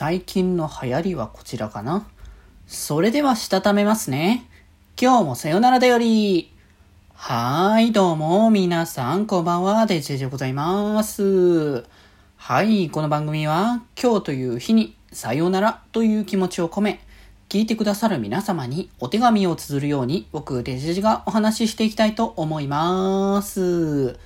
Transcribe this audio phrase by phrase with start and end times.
[0.00, 2.08] 最近の流行りはこちらかな。
[2.66, 4.48] それではしたためますね。
[4.98, 6.50] 今日もさよならだより。
[7.12, 11.84] はーい、どうも、皆さん、こんばんは、デジェジでございます。
[12.38, 17.00] はい、この番組は、今日という日に、さよならという気持ちを込め、
[17.50, 24.18] 聞いてくださる皆様にお手紙を綴るように、僕、デジェジがお話ししていきたいと思います。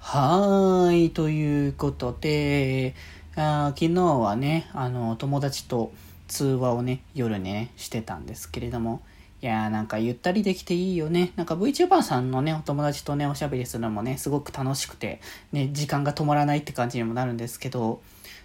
[0.00, 2.94] はーい、ということで、
[3.40, 5.92] あ昨日はね、あの、友達と
[6.26, 9.00] 通話をね、夜ね、してたんですけれども、
[9.40, 11.32] いやーなんかゆったりできていいよね。
[11.36, 15.20] なんか VTuber さんのね、お友達とね、おしゃべりするのもね、すごく楽しくて、
[15.52, 18.00] ね、時間が止まらないって感じにもなるんですけど、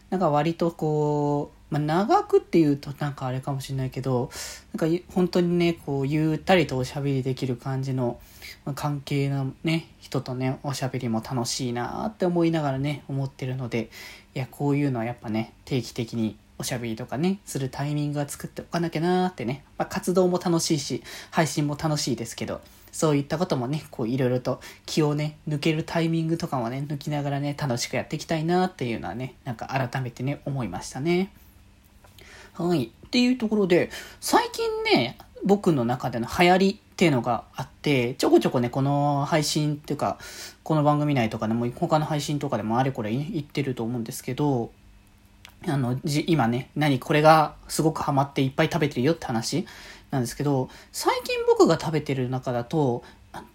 [0.09, 4.29] なんか割とこう、まあ、長くっていうとなんかあれかもしれないけど、
[4.75, 8.19] なんか本当にね、こう、ゆったりとおしゃべりできる感じの、
[8.63, 13.89] まあ、関係のね、人とね、おしゃべりも楽しいなって思いながらね、思ってるので、
[14.35, 22.61] いや、こういうのはやっぱね、定期的におしゃべりとかね、するタイミングは作っておかなきゃなーってね、まあ、活動も楽しいし、配信も楽しいですけど、
[22.93, 31.33] そういったこともね、こういろいろと気をね、抜けるタイミングとかもね、抜きながらね、楽しくやっていきたいなっていうのはね、なんか改めてね、思いましたね。
[32.53, 32.85] はい。
[32.85, 33.89] っていうところで、
[34.21, 40.19] 最近ね、僕の中での流行りっていうのがあって、ちょこちょこね、この配信っていうか、
[40.61, 44.71] この番組内とかでも、他の配信とかでもあれこれ言ってると思うんですけど、
[45.67, 49.65] あの、じ、今ね、何これがすごくハマっていっぱい食べてるよって話
[50.11, 53.03] なんですけど、最近僕が食べてる中だと、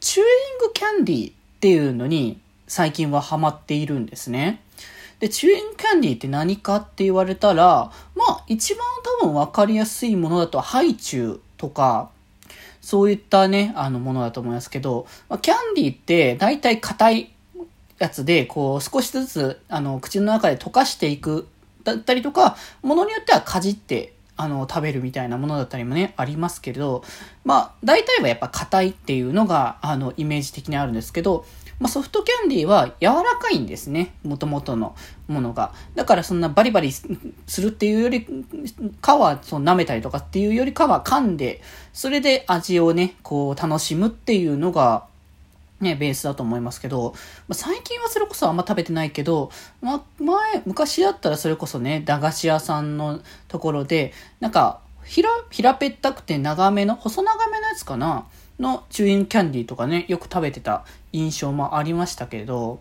[0.00, 4.62] チューイングキャンディーっていうのに最近はハマっているんですね。
[5.20, 8.86] で、チューイングキャンディーって何かって言われたら、まあ一番
[9.20, 12.10] 多分わかりやすいものだとハイチュウとか、
[12.80, 17.32] そういったね、あのものだと思いますけど、まあ、キャンディーって大体硬い
[17.98, 21.48] やつで、こう少しずつ、あの、口の中で溶かしていく
[21.94, 27.02] だったりとか、ものによってはかじって、あの、食べるみたいなものだったりもね、ありますけれど、
[27.44, 31.44] まあ、大体はやっぱ硬いっていうのが、あの、イメージ的にあるんですけど、
[31.80, 34.14] まあ、ソフトキャンディーは柔らかいんですね。
[34.24, 34.96] もともとの
[35.28, 35.72] ものが。
[35.94, 37.06] だからそんなバリバリす
[37.60, 38.26] るっていうより
[39.00, 41.60] かは、その舐めたりとかっていうよりかは噛んで、
[41.92, 45.06] それで味をね、こう楽しむっていうのが、
[45.80, 47.14] ね、ベースだと思いますけど、
[47.46, 49.50] まあ、最近はそれこそあんま食べてないけど、
[49.80, 58.26] ま、前、昔だったらそれこそね、駄菓子屋さんのところで、なんか、平、平ぺったくて長めの、細長めのやつかな
[58.58, 62.80] のチューインキャンディーとかね、よく食べてた印象もありましたけど、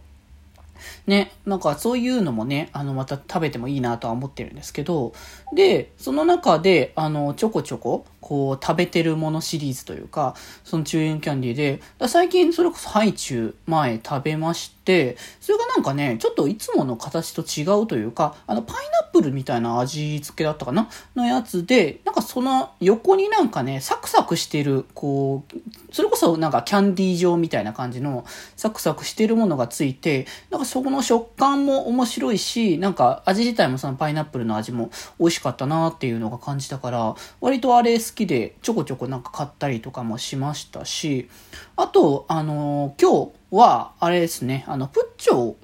[1.06, 5.14] ね、なんかそういうのもね、あの、また食べてもいいなとは思ってるんですけど、
[5.54, 20.90] で、その中で、あの、ちょこちょこ、こう、食べてるものシリーズというか、そのチューインキャンディーで、最近それこそハイチュウ前食べまして、それがなんかね、ちょっといつもの形と違うというか、あの、パイナプルみたいな味付けだったかな？
[21.16, 25.60] のやつで、なんかその横になんかね、サクサクしてる、こう、
[25.92, 28.26] それこそなんかキャンディー状みたいな感じの
[28.56, 41.30] サクサクしてるものがついて、なんかそこの食感も面白いし、なんか味自体もそのパイナップルの味も美味しかったなっていうのが感じたから、割とあれ好きでちょこちょこなんか買ったりとかもしましたし、
[41.76, 45.56] あと、あのー、今日はあれですね、あの、プッチョ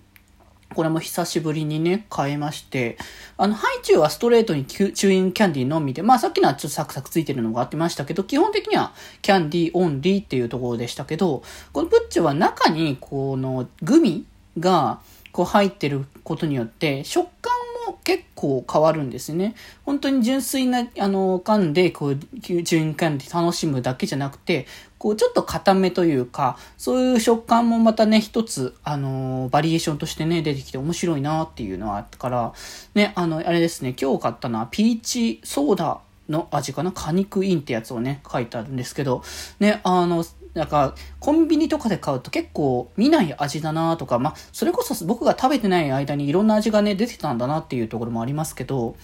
[0.73, 2.97] これも久しぶりにね、買いまして、
[3.37, 14.25] あの、ハイチュウはストレートにチューインキャンディーのみで、まあさっきのはちょっとサクサクついてるのがあってましたけど、基本的にはキャンディーオンリーっていうところでしたけど、このプッチョは中にこのグミ
[14.59, 14.99] が
[15.31, 17.51] こう入ってることによって食感
[17.87, 19.55] も結構変わるんですね。
[19.85, 22.19] 本当に純粋な、あの、缶で、こう、
[22.63, 24.67] 純缶で楽しむだけじゃなくて、
[25.03, 32.53] こう、ちょっと固めというか、そういう食感もまたね、一つ、あの、バリエーションとしてね、出てきて面白いなっていうのはあったから、
[32.95, 35.99] ね、あの、あれですね、今日買ったのはピーチソーダ
[36.29, 36.93] の味かな？
[36.93, 39.23] 果肉インってやつをね、書いてあるんですけど、
[39.59, 48.95] ね、あの、なんか、コンビニとかで買うと結構見ない味だなとか、まあ、それこそ僕が食べてない間にいろんな味がね、出てたんだなっていうところもありますけど、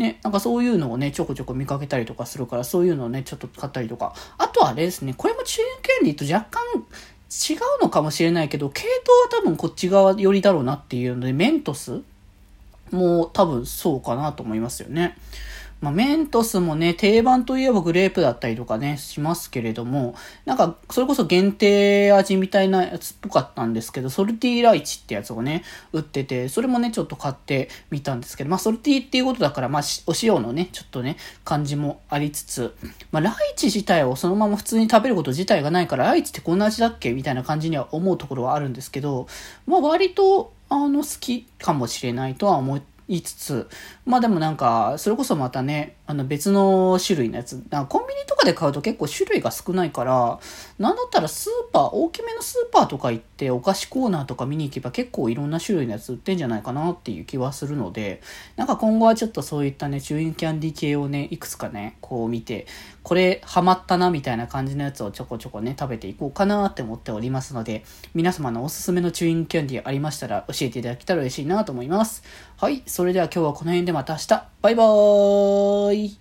[0.00, 4.14] ね、なんかそういうのをね、ちょこちょこ見かけたりとかするから、そういうのをね、ちょっと買ったりとか。
[4.38, 6.62] あとはあれですね、これもチューンキャンディーと若干
[7.30, 12.00] 違うのかもしれないけど、系統は多分こっち側寄りだろうなっていうので、メントス
[12.90, 15.18] も多分そうかなと思いますよね。
[15.80, 32.74] まあ、メントスもね、定番といえばグレープだったりとかね、しますけれども、なんか、それこそ限定味みたいなやつっぽかったんですけど、ソルティーライチってやつをね、売ってて、それもね、ちょっと買ってみたんですけど、まあ、ソルティーっていうことだから、まあ、お塩のね、ちょっとね、感じもありつつ、
[33.10, 39.28] まあ、ライチ自体をそのまま普通に食べること自体がないから、ライチってこんな味だっけみたいな感じには思うところはあるんですけど、
[39.66, 43.68] まあ、割と、あの、好きかもしれないとは思って言いつつ、
[44.06, 50.38] まあでもなんか、それこそまたね、あの別の種類のやつ、なんかコンビニとかで買うと結構種類が少ないから、
[50.78, 58.22] なんだったらスーパー、大きめのスーパーとか行ってお菓子コーナーとか見に行けば結構いろんな種類のやつ売ってんじゃないかなっていう気はするので、
[58.54, 62.68] なんか今後はちょっとそういったね、チューインキャンディ系をね、いくつかね、こう見て、
[63.02, 72.22] これハマったなみたいな感じのやつをちょこちょこね、食べていこうかなって思っておりますので、皆様のおすすめのチューインキャンディーありましたら教えていただけたら嬉しいなと思います。
[72.56, 74.28] はい、それでは今日はこの辺でまた明日。
[74.62, 76.18] バイバーイ